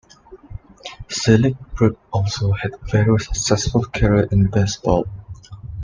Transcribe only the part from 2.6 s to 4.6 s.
a very successful career in